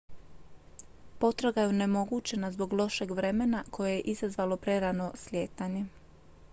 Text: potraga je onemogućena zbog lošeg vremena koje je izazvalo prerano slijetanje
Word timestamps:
potraga 1.19 1.61
je 1.61 1.67
onemogućena 1.73 2.51
zbog 2.55 2.73
lošeg 2.73 3.11
vremena 3.19 3.63
koje 3.71 3.93
je 3.95 4.01
izazvalo 4.15 4.57
prerano 4.57 5.11
slijetanje 5.15 5.85